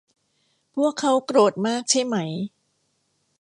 [0.75, 2.15] พวกเค้าโกรธมากใช่ไหม